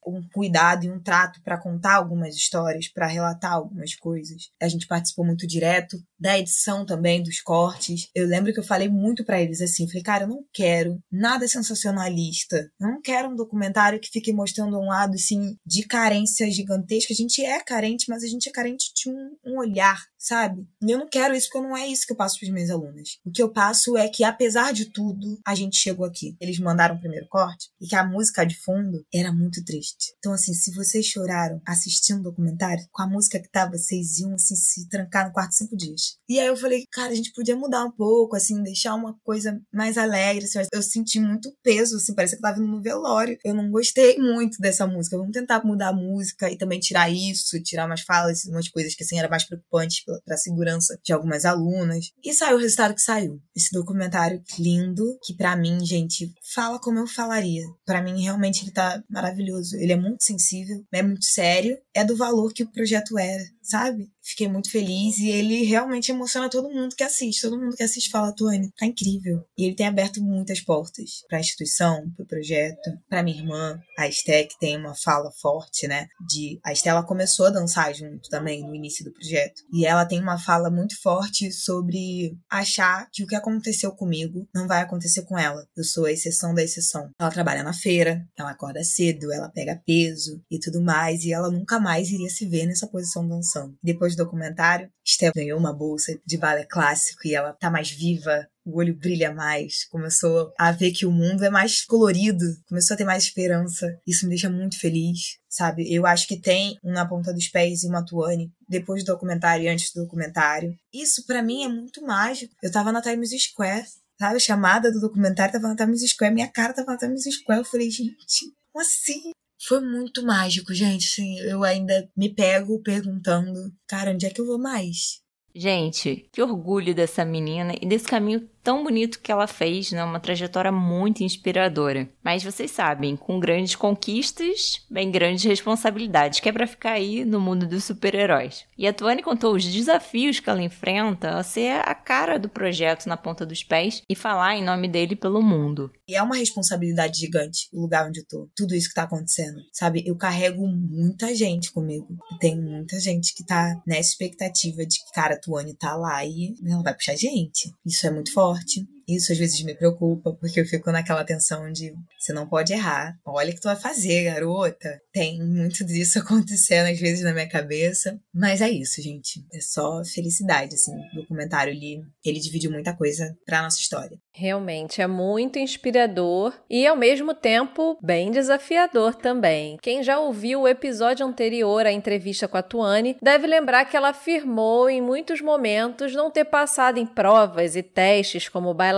um 0.05 0.21
cuidado 0.33 0.62
cuidado 0.63 0.85
e 0.85 0.89
um 0.89 0.99
trato 0.99 1.41
para 1.43 1.57
contar 1.57 1.95
algumas 1.95 2.35
histórias, 2.35 2.87
para 2.87 3.07
relatar 3.07 3.51
algumas 3.51 3.95
coisas. 3.95 4.49
A 4.61 4.67
gente 4.67 4.87
participou 4.87 5.25
muito 5.25 5.45
direto 5.45 5.97
da 6.17 6.39
edição 6.39 6.85
também, 6.85 7.21
dos 7.21 7.41
cortes. 7.41 8.07
Eu 8.15 8.25
lembro 8.25 8.53
que 8.53 8.59
eu 8.59 8.63
falei 8.63 8.87
muito 8.87 9.25
para 9.25 9.41
eles 9.41 9.61
assim, 9.61 9.87
falei, 9.87 10.03
cara, 10.03 10.23
eu 10.23 10.29
não 10.29 10.45
quero 10.53 10.99
nada 11.11 11.47
sensacionalista. 11.47 12.71
Eu 12.79 12.87
não 12.87 13.01
quero 13.01 13.29
um 13.29 13.35
documentário 13.35 13.99
que 13.99 14.09
fique 14.09 14.31
mostrando 14.31 14.79
um 14.79 14.87
lado, 14.87 15.15
assim, 15.15 15.57
de 15.65 15.83
carência 15.83 16.49
gigantesca. 16.49 17.13
A 17.13 17.15
gente 17.15 17.43
é 17.43 17.59
carente, 17.59 18.05
mas 18.07 18.23
a 18.23 18.27
gente 18.27 18.47
é 18.47 18.51
carente 18.51 18.93
de 18.95 19.09
um, 19.09 19.35
um 19.45 19.59
olhar, 19.59 20.01
sabe? 20.17 20.65
E 20.81 20.91
eu 20.91 20.97
não 20.97 21.09
quero 21.09 21.35
isso 21.35 21.49
porque 21.51 21.67
não 21.67 21.75
é 21.75 21.87
isso 21.87 22.05
que 22.07 22.13
eu 22.13 22.17
passo 22.17 22.39
para 22.39 22.47
os 22.47 22.53
meus 22.53 22.69
alunos. 22.69 23.19
O 23.25 23.31
que 23.31 23.43
eu 23.43 23.51
passo 23.51 23.97
é 23.97 24.07
que, 24.07 24.23
apesar 24.23 24.71
de 24.71 24.85
tudo, 24.85 25.39
a 25.45 25.53
gente 25.53 25.75
chegou 25.75 26.05
aqui. 26.05 26.37
Eles 26.39 26.57
mandaram 26.57 26.95
o 26.95 26.99
primeiro 26.99 27.27
corte 27.27 27.69
e 27.81 27.87
que 27.87 27.95
a 27.95 28.05
música 28.05 28.45
de 28.45 28.55
fundo 28.55 29.05
era 29.13 29.33
muito 29.33 29.63
triste. 29.65 30.13
Então, 30.19 30.31
assim, 30.31 30.52
se 30.53 30.73
vocês 30.73 31.05
choraram 31.05 31.61
assistindo 31.65 32.19
o 32.19 32.23
documentário, 32.23 32.85
com 32.91 33.01
a 33.01 33.07
música 33.07 33.39
que 33.39 33.49
tava, 33.49 33.77
vocês 33.77 34.19
iam, 34.19 34.33
assim, 34.33 34.55
se 34.55 34.87
trancar 34.87 35.27
no 35.27 35.33
quarto 35.33 35.53
cinco 35.53 35.75
dias. 35.75 36.17
E 36.27 36.39
aí 36.39 36.47
eu 36.47 36.57
falei, 36.57 36.85
cara, 36.91 37.11
a 37.11 37.15
gente 37.15 37.31
podia 37.33 37.55
mudar 37.55 37.83
um 37.85 37.91
pouco, 37.91 38.35
assim, 38.35 38.61
deixar 38.63 38.95
uma 38.95 39.17
coisa 39.23 39.59
mais 39.73 39.97
alegre. 39.97 40.45
Assim, 40.45 40.59
eu 40.71 40.81
senti 40.81 41.19
muito 41.19 41.53
peso, 41.63 41.97
assim, 41.97 42.13
parecia 42.13 42.37
que 42.37 42.45
eu 42.45 42.49
tava 42.49 42.61
indo 42.61 42.71
no 42.71 42.81
velório. 42.81 43.37
Eu 43.43 43.53
não 43.53 43.69
gostei 43.69 44.17
muito 44.17 44.57
dessa 44.59 44.87
música. 44.87 45.17
Vamos 45.17 45.33
tentar 45.33 45.63
mudar 45.63 45.89
a 45.89 45.93
música 45.93 46.51
e 46.51 46.57
também 46.57 46.79
tirar 46.79 47.09
isso, 47.09 47.61
tirar 47.61 47.85
umas 47.85 48.01
falas, 48.01 48.45
umas 48.45 48.69
coisas 48.69 48.95
que, 48.95 49.03
assim, 49.03 49.19
eram 49.19 49.29
mais 49.29 49.45
preocupantes 49.45 50.03
pra 50.25 50.37
segurança 50.37 50.97
de 51.03 51.13
algumas 51.13 51.45
alunas. 51.45 52.11
E 52.23 52.33
saiu 52.33 52.57
o 52.57 52.59
resultado 52.59 52.95
que 52.95 53.01
saiu. 53.01 53.41
Esse 53.55 53.71
documentário 53.71 54.41
lindo, 54.57 55.17
que 55.23 55.35
para 55.35 55.55
mim, 55.55 55.85
gente, 55.85 56.33
fala 56.53 56.79
como 56.79 56.99
eu 56.99 57.07
falaria. 57.07 57.63
para 57.85 58.01
mim, 58.01 58.21
realmente, 58.21 58.63
ele 58.63 58.71
tá 58.71 59.03
maravilhoso. 59.09 59.75
Ele 59.77 59.93
é 59.93 59.95
muito 59.95 60.23
sensível, 60.33 60.83
é 60.91 61.01
muito 61.01 61.25
sério, 61.25 61.77
é 61.93 62.03
do 62.03 62.15
valor 62.15 62.53
que 62.53 62.63
o 62.63 62.71
projeto 62.71 63.17
era 63.17 63.43
sabe? 63.63 64.11
Fiquei 64.21 64.47
muito 64.47 64.69
feliz 64.69 65.17
e 65.17 65.29
ele 65.29 65.63
realmente 65.63 66.11
emociona 66.11 66.49
todo 66.49 66.69
mundo 66.69 66.95
que 66.95 67.03
assiste. 67.03 67.41
Todo 67.41 67.59
mundo 67.59 67.75
que 67.75 67.83
assiste 67.83 68.09
fala, 68.09 68.33
Tony, 68.35 68.69
tá 68.77 68.85
incrível. 68.85 69.43
E 69.57 69.65
ele 69.65 69.75
tem 69.75 69.87
aberto 69.87 70.21
muitas 70.21 70.59
portas 70.59 71.23
para 71.27 71.37
a 71.37 71.41
instituição, 71.41 72.03
para 72.15 72.23
o 72.23 72.27
projeto, 72.27 72.91
para 73.09 73.23
minha 73.23 73.37
irmã, 73.37 73.79
a 73.97 74.07
Esté, 74.07 74.43
que 74.43 74.59
tem 74.59 74.77
uma 74.77 74.93
fala 74.95 75.31
forte, 75.41 75.87
né? 75.87 76.07
De 76.27 76.59
a 76.63 76.71
Esté 76.71 76.89
ela 76.89 77.03
começou 77.03 77.47
a 77.47 77.49
dançar 77.49 77.93
junto 77.93 78.29
também 78.29 78.61
no 78.61 78.75
início 78.75 79.03
do 79.05 79.13
projeto. 79.13 79.61
E 79.73 79.85
ela 79.85 80.05
tem 80.05 80.21
uma 80.21 80.37
fala 80.37 80.69
muito 80.69 80.99
forte 81.01 81.51
sobre 81.51 82.37
achar 82.49 83.07
que 83.11 83.23
o 83.23 83.27
que 83.27 83.35
aconteceu 83.35 83.91
comigo 83.93 84.47
não 84.53 84.67
vai 84.67 84.81
acontecer 84.81 85.23
com 85.23 85.37
ela. 85.37 85.65
Eu 85.75 85.83
sou 85.83 86.05
a 86.05 86.11
exceção 86.11 86.53
da 86.53 86.63
exceção. 86.63 87.09
Ela 87.19 87.31
trabalha 87.31 87.63
na 87.63 87.73
feira, 87.73 88.21
ela 88.37 88.51
acorda 88.51 88.83
cedo, 88.83 89.31
ela 89.31 89.49
pega 89.49 89.81
peso 89.85 90.41
e 90.51 90.59
tudo 90.59 90.81
mais, 90.81 91.23
e 91.23 91.31
ela 91.31 91.49
nunca 91.49 91.79
mais 91.79 92.09
iria 92.09 92.29
se 92.29 92.47
ver 92.47 92.65
nessa 92.65 92.87
posição 92.87 93.27
dançando 93.27 93.52
depois 93.81 94.15
do 94.15 94.23
documentário, 94.23 94.89
Esther 95.05 95.31
ganhou 95.33 95.59
uma 95.59 95.73
bolsa 95.73 96.17
de 96.25 96.37
balé 96.37 96.65
clássico 96.65 97.27
e 97.27 97.35
ela 97.35 97.53
tá 97.53 97.69
mais 97.69 97.91
viva, 97.91 98.47
o 98.65 98.77
olho 98.77 98.95
brilha 98.95 99.33
mais, 99.33 99.85
começou 99.89 100.53
a 100.57 100.71
ver 100.71 100.91
que 100.91 101.05
o 101.05 101.11
mundo 101.11 101.43
é 101.43 101.49
mais 101.49 101.83
colorido, 101.83 102.45
começou 102.67 102.93
a 102.93 102.97
ter 102.97 103.03
mais 103.03 103.23
esperança. 103.23 103.99
Isso 104.07 104.25
me 104.25 104.29
deixa 104.29 104.49
muito 104.49 104.79
feliz, 104.79 105.37
sabe? 105.49 105.93
Eu 105.93 106.05
acho 106.05 106.27
que 106.27 106.39
tem 106.39 106.77
um 106.83 106.91
na 106.91 107.07
ponta 107.07 107.33
dos 107.33 107.47
pés 107.49 107.83
e 107.83 107.87
uma 107.87 108.05
Tuane 108.05 108.51
depois 108.67 109.03
do 109.03 109.13
documentário 109.13 109.65
e 109.65 109.67
antes 109.67 109.91
do 109.93 110.03
documentário. 110.03 110.73
Isso 110.93 111.25
para 111.25 111.41
mim 111.41 111.63
é 111.63 111.67
muito 111.67 112.01
mágico. 112.05 112.53
Eu 112.61 112.71
tava 112.71 112.91
na 112.91 113.01
Times 113.01 113.31
Square, 113.31 113.85
sabe? 114.19 114.37
A 114.37 114.39
chamada 114.39 114.91
do 114.91 115.01
documentário 115.01 115.53
tava 115.53 115.67
na 115.67 115.75
Times 115.75 116.01
Square, 116.09 116.33
minha 116.33 116.51
cara 116.51 116.73
tava 116.73 116.91
na 116.91 116.97
Times 116.97 117.23
Square. 117.23 117.61
Eu 117.61 117.65
falei, 117.65 117.89
gente, 117.89 118.53
como 118.71 118.83
assim? 118.83 119.31
Foi 119.67 119.79
muito 119.79 120.25
mágico, 120.25 120.73
gente. 120.73 121.07
Assim, 121.07 121.39
eu 121.39 121.63
ainda 121.63 122.09
me 122.15 122.33
pego 122.33 122.81
perguntando, 122.81 123.53
cara, 123.87 124.11
onde 124.11 124.25
é 124.25 124.29
que 124.29 124.41
eu 124.41 124.45
vou 124.45 124.59
mais? 124.59 125.21
Gente, 125.55 126.27
que 126.31 126.41
orgulho 126.41 126.95
dessa 126.95 127.23
menina 127.23 127.73
e 127.79 127.85
desse 127.85 128.05
caminho 128.05 128.49
tão 128.63 128.83
bonito 128.83 129.19
que 129.19 129.31
ela 129.31 129.45
fez, 129.45 129.91
né? 129.91 130.03
Uma 130.03 130.19
trajetória 130.19 130.71
muito 130.71 131.23
inspiradora. 131.23 132.09
Mas 132.23 132.43
vocês 132.43 132.71
sabem, 132.71 133.15
com 133.15 133.39
grandes 133.39 133.75
conquistas, 133.75 134.81
vem 134.89 135.11
grandes 135.11 135.43
responsabilidades, 135.43 136.39
que 136.39 136.47
é 136.47 136.51
pra 136.51 136.65
ficar 136.65 136.93
aí 136.93 137.25
no 137.25 137.39
mundo 137.39 137.67
dos 137.67 137.83
super-heróis. 137.83 138.65
E 138.77 138.87
a 138.87 138.93
Tuane 138.93 139.21
contou 139.21 139.53
os 139.55 139.65
desafios 139.65 140.39
que 140.39 140.49
ela 140.49 140.61
enfrenta 140.61 141.37
a 141.37 141.43
ser 141.43 141.81
a 141.83 141.93
cara 141.93 142.39
do 142.39 142.47
projeto 142.47 143.07
na 143.07 143.17
ponta 143.17 143.45
dos 143.45 143.63
pés 143.63 144.01
e 144.09 144.15
falar 144.15 144.55
em 144.55 144.63
nome 144.63 144.87
dele 144.87 145.15
pelo 145.15 145.41
mundo. 145.41 145.91
E 146.07 146.15
é 146.15 146.21
uma 146.21 146.37
responsabilidade 146.37 147.19
gigante 147.19 147.67
o 147.73 147.81
lugar 147.81 148.07
onde 148.07 148.21
eu 148.21 148.25
tô. 148.27 148.49
Tudo 148.55 148.73
isso 148.73 148.89
que 148.89 148.95
tá 148.95 149.03
acontecendo. 149.03 149.59
Sabe? 149.73 150.03
Eu 150.05 150.15
carrego 150.15 150.65
muita 150.67 151.35
gente 151.35 151.71
comigo. 151.71 152.07
Tem 152.39 152.59
muita 152.59 152.99
gente 152.99 153.33
que 153.35 153.45
tá 153.45 153.81
nessa 153.85 154.11
expectativa 154.11 154.85
de 154.85 154.99
que, 154.99 155.11
cara, 155.13 155.35
a 155.35 155.39
Tuane 155.39 155.75
tá 155.75 155.95
lá 155.95 156.25
e 156.25 156.55
ela 156.65 156.83
vai 156.83 156.93
puxar 156.93 157.15
gente. 157.15 157.73
Isso 157.85 158.07
é 158.07 158.11
muito 158.11 158.31
forte 158.31 158.52
forte. 158.53 158.85
Isso 159.07 159.31
às 159.31 159.37
vezes 159.37 159.61
me 159.63 159.75
preocupa, 159.75 160.33
porque 160.33 160.59
eu 160.59 160.65
fico 160.65 160.91
naquela 160.91 161.23
tensão 161.23 161.71
de 161.71 161.93
você 162.17 162.31
não 162.31 162.47
pode 162.47 162.71
errar. 162.71 163.17
Olha 163.25 163.51
o 163.51 163.53
que 163.53 163.59
tu 163.59 163.65
vai 163.65 163.75
fazer, 163.75 164.25
garota. 164.25 165.01
Tem 165.11 165.41
muito 165.41 165.83
disso 165.85 166.19
acontecendo 166.19 166.87
às 166.87 166.99
vezes 166.99 167.23
na 167.23 167.33
minha 167.33 167.49
cabeça. 167.49 168.17
Mas 168.33 168.61
é 168.61 168.69
isso, 168.69 169.01
gente. 169.01 169.45
É 169.53 169.59
só 169.59 170.01
felicidade, 170.05 170.75
assim. 170.75 170.93
O 171.13 171.21
documentário 171.21 171.73
ali, 171.73 172.01
ele 172.23 172.39
dividiu 172.39 172.71
muita 172.71 172.95
coisa 172.95 173.35
pra 173.45 173.61
nossa 173.61 173.79
história. 173.79 174.17
Realmente 174.35 175.01
é 175.01 175.05
muito 175.05 175.59
inspirador 175.59 176.53
e 176.69 176.87
ao 176.87 176.95
mesmo 176.95 177.35
tempo 177.35 177.97
bem 178.01 178.31
desafiador 178.31 179.13
também. 179.13 179.77
Quem 179.81 180.01
já 180.01 180.19
ouviu 180.19 180.61
o 180.61 180.67
episódio 180.67 181.25
anterior 181.25 181.85
à 181.85 181.91
entrevista 181.91 182.47
com 182.47 182.57
a 182.57 182.63
Tuane 182.63 183.15
deve 183.21 183.45
lembrar 183.45 183.85
que 183.85 183.95
ela 183.95 184.09
afirmou 184.09 184.89
em 184.89 185.01
muitos 185.01 185.39
momentos 185.39 186.15
não 186.15 186.31
ter 186.31 186.45
passado 186.45 186.97
em 186.97 187.05
provas 187.05 187.75
e 187.75 187.83
testes 187.83 188.49
como 188.49 188.73
bailarina 188.73 188.92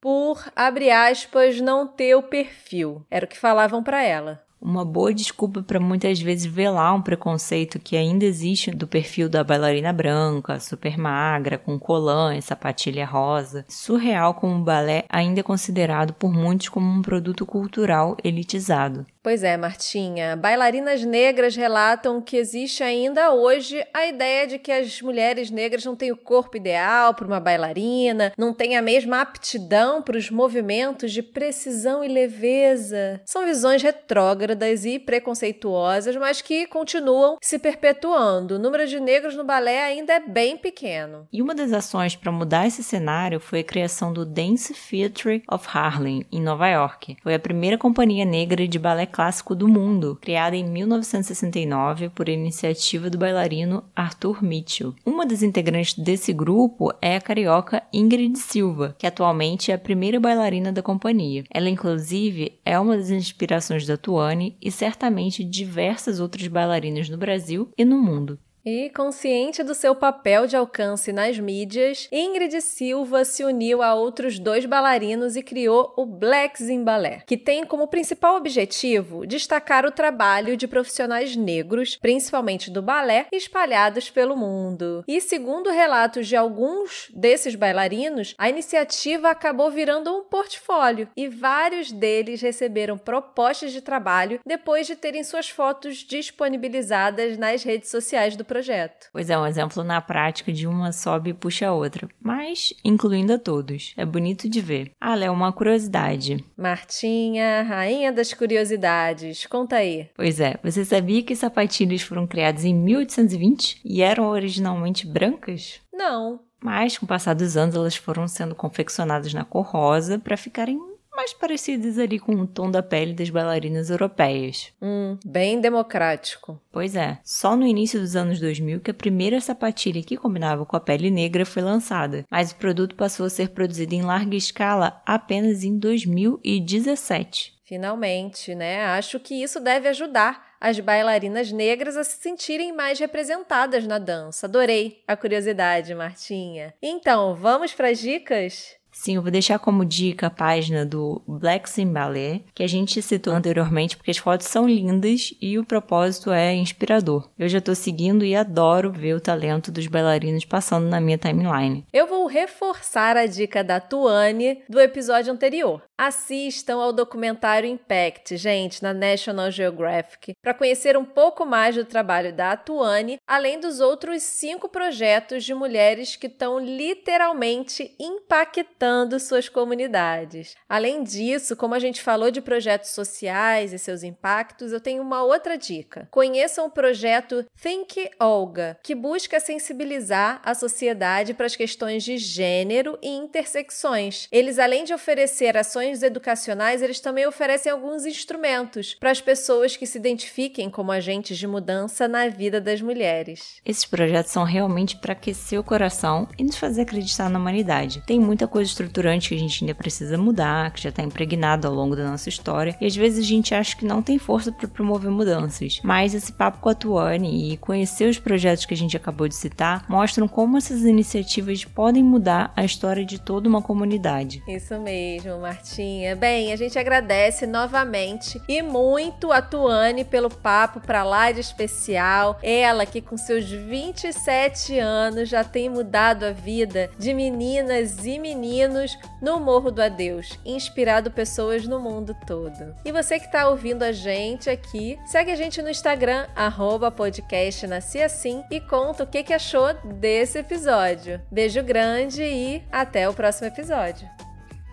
por, 0.00 0.50
abre 0.54 0.90
aspas, 0.90 1.60
não 1.60 1.86
ter 1.86 2.14
o 2.14 2.22
perfil. 2.22 3.04
Era 3.10 3.26
o 3.26 3.28
que 3.28 3.38
falavam 3.38 3.82
para 3.82 4.02
ela 4.02 4.43
uma 4.64 4.84
boa 4.84 5.12
desculpa 5.12 5.62
para 5.62 5.78
muitas 5.78 6.20
vezes 6.20 6.46
velar 6.46 6.94
um 6.94 7.02
preconceito 7.02 7.78
que 7.78 7.96
ainda 7.96 8.24
existe 8.24 8.70
do 8.70 8.86
perfil 8.86 9.28
da 9.28 9.44
bailarina 9.44 9.92
branca, 9.92 10.58
super 10.58 10.96
magra, 10.96 11.58
com 11.58 11.78
colã 11.78 12.34
e 12.34 12.40
sapatilha 12.40 13.04
rosa. 13.04 13.66
Surreal 13.68 14.32
como 14.32 14.56
o 14.56 14.64
balé 14.64 15.04
ainda 15.10 15.40
é 15.40 15.42
considerado 15.42 16.14
por 16.14 16.32
muitos 16.32 16.70
como 16.70 16.90
um 16.90 17.02
produto 17.02 17.44
cultural 17.44 18.16
elitizado. 18.24 19.04
Pois 19.22 19.42
é, 19.42 19.56
Martinha. 19.56 20.36
Bailarinas 20.36 21.02
negras 21.02 21.56
relatam 21.56 22.20
que 22.20 22.36
existe 22.36 22.82
ainda 22.82 23.32
hoje 23.32 23.82
a 23.92 24.06
ideia 24.06 24.46
de 24.46 24.58
que 24.58 24.70
as 24.70 25.00
mulheres 25.00 25.50
negras 25.50 25.84
não 25.84 25.96
têm 25.96 26.12
o 26.12 26.16
corpo 26.16 26.58
ideal 26.58 27.14
para 27.14 27.26
uma 27.26 27.40
bailarina, 27.40 28.32
não 28.36 28.52
têm 28.52 28.76
a 28.76 28.82
mesma 28.82 29.22
aptidão 29.22 30.02
para 30.02 30.18
os 30.18 30.30
movimentos 30.30 31.10
de 31.10 31.22
precisão 31.22 32.04
e 32.04 32.08
leveza. 32.08 33.20
São 33.24 33.46
visões 33.46 33.82
retrógradas 33.82 34.53
e 34.84 34.98
preconceituosas, 34.98 36.16
mas 36.16 36.40
que 36.40 36.66
continuam 36.66 37.36
se 37.40 37.58
perpetuando. 37.58 38.56
O 38.56 38.58
número 38.58 38.86
de 38.86 39.00
negros 39.00 39.36
no 39.36 39.44
balé 39.44 39.84
ainda 39.84 40.14
é 40.14 40.20
bem 40.20 40.56
pequeno. 40.56 41.26
E 41.32 41.42
uma 41.42 41.54
das 41.54 41.72
ações 41.72 42.16
para 42.16 42.32
mudar 42.32 42.66
esse 42.66 42.82
cenário 42.82 43.40
foi 43.40 43.60
a 43.60 43.64
criação 43.64 44.12
do 44.12 44.24
Dance 44.24 44.74
Theatre 44.74 45.42
of 45.50 45.66
Harlem, 45.72 46.24
em 46.30 46.40
Nova 46.40 46.68
York. 46.68 47.16
Foi 47.22 47.34
a 47.34 47.38
primeira 47.38 47.78
companhia 47.78 48.24
negra 48.24 48.66
de 48.66 48.78
balé 48.78 49.06
clássico 49.06 49.54
do 49.54 49.68
mundo, 49.68 50.18
criada 50.20 50.56
em 50.56 50.64
1969 50.64 52.10
por 52.10 52.28
iniciativa 52.28 53.10
do 53.10 53.18
bailarino 53.18 53.84
Arthur 53.94 54.42
Mitchell. 54.42 54.94
Uma 55.04 55.26
das 55.26 55.42
integrantes 55.42 55.94
desse 55.94 56.32
grupo 56.32 56.92
é 57.00 57.16
a 57.16 57.20
carioca 57.20 57.82
Ingrid 57.92 58.38
Silva, 58.38 58.94
que 58.98 59.06
atualmente 59.06 59.70
é 59.70 59.74
a 59.74 59.78
primeira 59.78 60.20
bailarina 60.20 60.72
da 60.72 60.82
companhia. 60.82 61.44
Ela, 61.50 61.68
inclusive, 61.68 62.58
é 62.64 62.78
uma 62.78 62.96
das 62.96 63.10
inspirações 63.10 63.86
da 63.86 63.96
Tuane 63.96 64.43
e 64.60 64.70
certamente 64.70 65.44
diversas 65.44 66.20
outras 66.20 66.46
bailarinas 66.48 67.08
no 67.08 67.18
Brasil 67.18 67.70
e 67.76 67.84
no 67.84 68.00
mundo. 68.00 68.38
E, 68.66 68.88
consciente 68.88 69.62
do 69.62 69.74
seu 69.74 69.94
papel 69.94 70.46
de 70.46 70.56
alcance 70.56 71.12
nas 71.12 71.38
mídias, 71.38 72.08
Ingrid 72.10 72.62
Silva 72.62 73.22
se 73.22 73.44
uniu 73.44 73.82
a 73.82 73.94
outros 73.94 74.38
dois 74.38 74.64
bailarinos 74.64 75.36
e 75.36 75.42
criou 75.42 75.92
o 75.98 76.06
Blacks 76.06 76.62
in 76.70 76.82
Ballet, 76.82 77.24
que 77.26 77.36
tem 77.36 77.66
como 77.66 77.88
principal 77.88 78.36
objetivo 78.36 79.26
destacar 79.26 79.84
o 79.84 79.92
trabalho 79.92 80.56
de 80.56 80.66
profissionais 80.66 81.36
negros, 81.36 81.98
principalmente 82.00 82.70
do 82.70 82.80
balé, 82.80 83.26
espalhados 83.30 84.08
pelo 84.08 84.34
mundo. 84.34 85.04
E, 85.06 85.20
segundo 85.20 85.68
relatos 85.68 86.26
de 86.26 86.34
alguns 86.34 87.10
desses 87.14 87.54
bailarinos, 87.54 88.34
a 88.38 88.48
iniciativa 88.48 89.28
acabou 89.28 89.70
virando 89.70 90.10
um 90.10 90.24
portfólio 90.24 91.06
e 91.14 91.28
vários 91.28 91.92
deles 91.92 92.40
receberam 92.40 92.96
propostas 92.96 93.72
de 93.72 93.82
trabalho 93.82 94.40
depois 94.46 94.86
de 94.86 94.96
terem 94.96 95.22
suas 95.22 95.50
fotos 95.50 95.98
disponibilizadas 95.98 97.36
nas 97.36 97.62
redes 97.62 97.90
sociais 97.90 98.36
do 98.36 98.53
projeto. 98.54 99.08
Pois 99.12 99.28
é, 99.30 99.36
um 99.36 99.44
exemplo 99.44 99.82
na 99.82 100.00
prática 100.00 100.52
de 100.52 100.64
uma 100.64 100.92
sobe 100.92 101.30
e 101.30 101.34
puxa 101.34 101.66
a 101.66 101.72
outra, 101.72 102.08
mas 102.22 102.72
incluindo 102.84 103.32
a 103.32 103.38
todos. 103.38 103.92
É 103.96 104.06
bonito 104.06 104.48
de 104.48 104.60
ver. 104.60 104.92
Ah, 105.00 105.16
Léo, 105.16 105.32
uma 105.32 105.52
curiosidade. 105.52 106.44
Martinha, 106.56 107.62
rainha 107.62 108.12
das 108.12 108.32
curiosidades, 108.32 109.44
conta 109.46 109.76
aí. 109.76 110.08
Pois 110.14 110.38
é, 110.38 110.56
você 110.62 110.84
sabia 110.84 111.24
que 111.24 111.34
sapatilhas 111.34 112.02
foram 112.02 112.28
criadas 112.28 112.64
em 112.64 112.72
1820 112.72 113.80
e 113.84 114.00
eram 114.00 114.28
originalmente 114.28 115.04
brancas? 115.04 115.80
Não. 115.92 116.38
Mas, 116.62 116.96
com 116.96 117.04
o 117.04 117.08
passar 117.08 117.34
dos 117.34 117.56
anos, 117.56 117.74
elas 117.74 117.96
foram 117.96 118.28
sendo 118.28 118.54
confeccionadas 118.54 119.34
na 119.34 119.44
cor 119.44 119.66
rosa 119.66 120.16
para 120.16 120.36
ficarem 120.36 120.78
mais 121.14 121.32
parecidas 121.32 121.98
ali 121.98 122.18
com 122.18 122.34
o 122.34 122.46
tom 122.46 122.70
da 122.70 122.82
pele 122.82 123.14
das 123.14 123.30
bailarinas 123.30 123.90
europeias. 123.90 124.72
Hum, 124.80 125.16
bem 125.24 125.60
democrático. 125.60 126.60
Pois 126.72 126.96
é, 126.96 127.18
só 127.24 127.56
no 127.56 127.66
início 127.66 128.00
dos 128.00 128.16
anos 128.16 128.40
2000 128.40 128.80
que 128.80 128.90
a 128.90 128.94
primeira 128.94 129.40
sapatilha 129.40 130.02
que 130.02 130.16
combinava 130.16 130.66
com 130.66 130.76
a 130.76 130.80
pele 130.80 131.10
negra 131.10 131.46
foi 131.46 131.62
lançada, 131.62 132.24
mas 132.30 132.50
o 132.50 132.56
produto 132.56 132.94
passou 132.94 133.26
a 133.26 133.30
ser 133.30 133.50
produzido 133.50 133.94
em 133.94 134.02
larga 134.02 134.36
escala 134.36 135.02
apenas 135.06 135.64
em 135.64 135.78
2017. 135.78 137.54
Finalmente, 137.64 138.54
né? 138.54 138.84
Acho 138.84 139.18
que 139.18 139.42
isso 139.42 139.58
deve 139.58 139.88
ajudar 139.88 140.54
as 140.60 140.78
bailarinas 140.78 141.50
negras 141.50 141.96
a 141.96 142.04
se 142.04 142.20
sentirem 142.20 142.72
mais 142.72 142.98
representadas 142.98 143.86
na 143.86 143.98
dança. 143.98 144.46
Adorei 144.46 145.02
a 145.08 145.16
curiosidade, 145.16 145.94
Martinha. 145.94 146.74
Então, 146.82 147.34
vamos 147.34 147.72
para 147.72 147.88
as 147.88 147.98
dicas? 147.98 148.76
Sim, 148.94 149.16
eu 149.16 149.22
vou 149.22 149.30
deixar 149.30 149.58
como 149.58 149.84
dica 149.84 150.28
a 150.28 150.30
página 150.30 150.86
do 150.86 151.20
Black 151.26 151.68
Sim 151.68 151.92
Ballet, 151.92 152.44
que 152.54 152.62
a 152.62 152.66
gente 152.68 153.02
citou 153.02 153.34
anteriormente, 153.34 153.96
porque 153.96 154.12
as 154.12 154.18
fotos 154.18 154.46
são 154.46 154.68
lindas 154.68 155.34
e 155.42 155.58
o 155.58 155.64
propósito 155.64 156.30
é 156.30 156.54
inspirador. 156.54 157.28
Eu 157.36 157.48
já 157.48 157.60
tô 157.60 157.74
seguindo 157.74 158.24
e 158.24 158.36
adoro 158.36 158.92
ver 158.92 159.14
o 159.14 159.20
talento 159.20 159.72
dos 159.72 159.88
bailarinos 159.88 160.44
passando 160.44 160.86
na 160.86 161.00
minha 161.00 161.18
timeline. 161.18 161.84
Eu 161.92 162.06
vou 162.06 162.26
reforçar 162.28 163.16
a 163.16 163.26
dica 163.26 163.64
da 163.64 163.80
Tuane 163.80 164.62
do 164.68 164.80
episódio 164.80 165.32
anterior. 165.32 165.82
Assistam 165.98 166.76
ao 166.76 166.92
documentário 166.92 167.68
Impact, 167.68 168.36
gente, 168.36 168.82
na 168.82 168.94
National 168.94 169.50
Geographic, 169.50 170.34
para 170.40 170.54
conhecer 170.54 170.96
um 170.96 171.04
pouco 171.04 171.44
mais 171.44 171.74
do 171.74 171.84
trabalho 171.84 172.32
da 172.32 172.56
Tuane, 172.56 173.18
além 173.26 173.58
dos 173.58 173.80
outros 173.80 174.22
cinco 174.22 174.68
projetos 174.68 175.44
de 175.44 175.52
mulheres 175.52 176.14
que 176.14 176.28
estão 176.28 176.60
literalmente 176.60 177.92
impactando 177.98 178.83
suas 179.18 179.48
comunidades. 179.48 180.56
Além 180.68 181.02
disso, 181.02 181.56
como 181.56 181.74
a 181.74 181.78
gente 181.78 182.02
falou 182.02 182.30
de 182.30 182.40
projetos 182.40 182.90
sociais 182.90 183.72
e 183.72 183.78
seus 183.78 184.02
impactos, 184.02 184.72
eu 184.72 184.80
tenho 184.80 185.02
uma 185.02 185.22
outra 185.22 185.56
dica. 185.56 186.08
Conheçam 186.10 186.66
o 186.66 186.70
projeto 186.70 187.44
Think 187.60 188.10
Olga, 188.20 188.78
que 188.82 188.94
busca 188.94 189.40
sensibilizar 189.40 190.40
a 190.44 190.54
sociedade 190.54 191.34
para 191.34 191.46
as 191.46 191.56
questões 191.56 192.02
de 192.02 192.18
gênero 192.18 192.98
e 193.02 193.08
intersecções. 193.08 194.28
Eles, 194.30 194.58
além 194.58 194.84
de 194.84 194.92
oferecer 194.92 195.56
ações 195.56 196.02
educacionais, 196.02 196.82
eles 196.82 197.00
também 197.00 197.26
oferecem 197.26 197.72
alguns 197.72 198.06
instrumentos 198.06 198.94
para 198.94 199.10
as 199.10 199.20
pessoas 199.20 199.76
que 199.76 199.86
se 199.86 199.98
identifiquem 199.98 200.68
como 200.70 200.92
agentes 200.92 201.38
de 201.38 201.46
mudança 201.46 202.06
na 202.08 202.28
vida 202.28 202.60
das 202.60 202.80
mulheres. 202.80 203.60
Esses 203.64 203.84
projetos 203.84 204.32
são 204.32 204.44
realmente 204.44 204.96
para 204.96 205.12
aquecer 205.12 205.58
o 205.58 205.64
coração 205.64 206.28
e 206.38 206.44
nos 206.44 206.56
fazer 206.56 206.82
acreditar 206.82 207.28
na 207.28 207.38
humanidade. 207.38 208.02
Tem 208.06 208.18
muita 208.20 208.46
coisa 208.46 208.73
estruturante 208.74 209.28
que 209.28 209.34
a 209.34 209.38
gente 209.38 209.64
ainda 209.64 209.74
precisa 209.74 210.18
mudar, 210.18 210.70
que 210.72 210.82
já 210.82 210.90
está 210.90 211.02
impregnado 211.02 211.66
ao 211.66 211.74
longo 211.74 211.96
da 211.96 212.10
nossa 212.10 212.28
história, 212.28 212.76
e 212.80 212.86
às 212.86 212.94
vezes 212.94 213.24
a 213.24 213.28
gente 213.28 213.54
acha 213.54 213.76
que 213.76 213.84
não 213.84 214.02
tem 214.02 214.18
força 214.18 214.50
para 214.52 214.68
promover 214.68 215.10
mudanças. 215.10 215.80
Mas 215.82 216.14
esse 216.14 216.32
papo 216.32 216.58
com 216.58 216.68
a 216.68 216.74
Tuane 216.74 217.52
e 217.52 217.56
conhecer 217.56 218.08
os 218.08 218.18
projetos 218.18 218.64
que 218.64 218.74
a 218.74 218.76
gente 218.76 218.96
acabou 218.96 219.28
de 219.28 219.34
citar 219.34 219.84
mostram 219.88 220.26
como 220.26 220.56
essas 220.56 220.82
iniciativas 220.82 221.64
podem 221.64 222.02
mudar 222.02 222.52
a 222.56 222.64
história 222.64 223.04
de 223.04 223.20
toda 223.20 223.48
uma 223.48 223.62
comunidade. 223.62 224.42
Isso 224.48 224.78
mesmo, 224.80 225.38
Martinha. 225.40 226.16
Bem, 226.16 226.52
a 226.52 226.56
gente 226.56 226.78
agradece 226.78 227.46
novamente 227.46 228.40
e 228.48 228.62
muito 228.62 229.32
a 229.32 229.40
Tuane 229.40 230.04
pelo 230.04 230.30
papo 230.30 230.80
para 230.80 231.04
lá 231.04 231.30
de 231.30 231.40
especial. 231.40 232.38
Ela 232.42 232.86
que 232.86 233.00
com 233.00 233.16
seus 233.16 233.48
27 233.50 234.78
anos 234.78 235.28
já 235.28 235.44
tem 235.44 235.68
mudado 235.68 236.24
a 236.24 236.32
vida 236.32 236.90
de 236.98 237.14
meninas 237.14 238.04
e 238.04 238.18
meninos 238.18 238.63
meninos 238.68 238.98
no 239.20 239.38
Morro 239.38 239.70
do 239.70 239.82
Adeus, 239.82 240.38
inspirado 240.44 241.10
pessoas 241.10 241.66
no 241.66 241.78
mundo 241.78 242.16
todo. 242.26 242.74
E 242.84 242.90
você 242.90 243.18
que 243.18 243.26
está 243.26 243.48
ouvindo 243.48 243.82
a 243.82 243.92
gente 243.92 244.48
aqui, 244.48 244.98
segue 245.04 245.30
a 245.30 245.36
gente 245.36 245.60
no 245.60 245.68
Instagram, 245.68 246.26
arroba 246.34 246.90
podcast 246.90 247.66
Nasci 247.66 248.00
Assim 248.00 248.42
e 248.50 248.60
conta 248.60 249.04
o 249.04 249.06
que, 249.06 249.22
que 249.22 249.32
achou 249.32 249.74
desse 249.84 250.38
episódio. 250.38 251.20
Beijo 251.30 251.62
grande 251.62 252.22
e 252.22 252.62
até 252.72 253.08
o 253.08 253.14
próximo 253.14 253.48
episódio. 253.48 254.08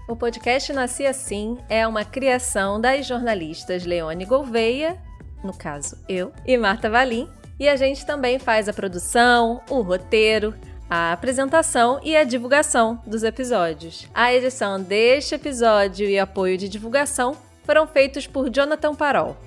O 0.08 0.16
podcast 0.16 0.72
Nasci 0.74 1.06
Assim 1.06 1.58
é 1.70 1.86
uma 1.86 2.06
criação 2.06 2.80
das 2.80 3.06
jornalistas 3.06 3.86
Leone 3.86 4.26
Gouveia, 4.26 4.98
no 5.44 5.54
caso 5.54 5.98
eu, 6.08 6.32
e 6.46 6.58
Marta 6.58 6.90
Valim, 6.90 7.30
e 7.60 7.68
a 7.70 7.76
gente 7.76 8.06
também 8.06 8.40
faz 8.40 8.68
a 8.68 8.74
produção, 8.74 9.62
o 9.70 9.82
roteiro, 9.82 10.54
a 10.92 11.14
apresentação 11.14 12.02
e 12.04 12.18
a 12.18 12.26
divulgação 12.26 13.02
dos 13.08 13.24
episódios. 13.24 14.10
A 14.14 14.34
edição 14.34 14.78
deste 14.78 15.36
episódio 15.36 16.06
e 16.06 16.20
apoio 16.20 16.58
de 16.58 16.68
divulgação 16.68 17.34
foram 17.64 17.88
feitos 17.88 18.28
por 18.28 18.50
Jonathan 18.50 18.94
Parol. 18.94 19.38